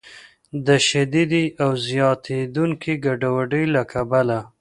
[0.65, 4.39] د شدیدې او زیاتیدونکې ګډوډۍ له کبله